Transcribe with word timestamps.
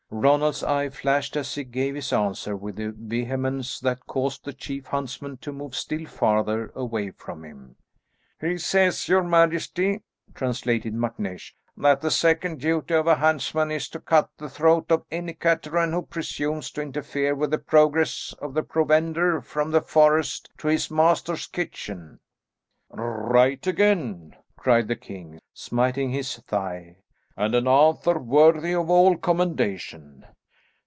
Ronald's 0.13 0.61
eye 0.61 0.89
flashed 0.89 1.37
as 1.37 1.55
he 1.55 1.63
gave 1.63 1.95
his 1.95 2.11
answer 2.11 2.53
with 2.55 2.77
a 2.81 2.91
vehemence 2.91 3.79
that 3.79 4.05
caused 4.07 4.43
the 4.43 4.51
chief 4.51 4.87
huntsman 4.87 5.37
to 5.37 5.53
move 5.53 5.73
still 5.73 6.05
farther 6.05 6.69
away 6.75 7.11
from 7.11 7.45
him. 7.45 7.77
"He 8.41 8.57
says, 8.57 9.07
your 9.07 9.23
majesty," 9.23 10.01
translated 10.35 10.93
MacNeish, 10.93 11.53
"that 11.77 12.01
the 12.01 12.11
second 12.11 12.59
duty 12.59 12.93
of 12.93 13.07
a 13.07 13.15
huntsman 13.15 13.71
is 13.71 13.87
to 13.87 14.01
cut 14.01 14.29
the 14.37 14.49
throat 14.49 14.91
of 14.91 15.05
any 15.11 15.33
cateran 15.33 15.93
who 15.93 16.01
presumes 16.01 16.71
to 16.71 16.81
interfere 16.81 17.33
with 17.33 17.51
the 17.51 17.57
progress 17.57 18.35
of 18.41 18.53
the 18.53 18.63
provender 18.63 19.39
from 19.41 19.71
the 19.71 19.81
forest 19.81 20.49
to 20.57 20.67
his 20.67 20.91
master's 20.91 21.47
kitchen." 21.47 22.19
"Right 22.89 23.65
again," 23.65 24.35
cried 24.57 24.89
the 24.89 24.97
king, 24.97 25.39
smiting 25.53 26.09
his 26.11 26.35
thigh, 26.35 26.97
"and 27.37 27.55
an 27.55 27.65
answer 27.65 28.19
worthy 28.19 28.75
of 28.75 28.89
all 28.89 29.17
commendation. 29.17 30.23